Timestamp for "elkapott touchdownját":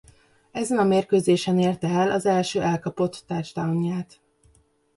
2.61-4.21